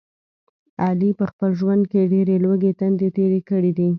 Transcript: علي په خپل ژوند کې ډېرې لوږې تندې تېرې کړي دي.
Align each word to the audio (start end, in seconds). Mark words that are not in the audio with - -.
علي 0.85 1.09
په 1.19 1.25
خپل 1.31 1.49
ژوند 1.59 1.83
کې 1.91 2.01
ډېرې 2.13 2.35
لوږې 2.43 2.71
تندې 2.79 3.07
تېرې 3.17 3.39
کړي 3.49 3.71
دي. 3.77 3.89